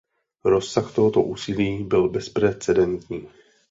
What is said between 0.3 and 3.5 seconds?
Rozsah tohoto úsilí byl bezprecedentní.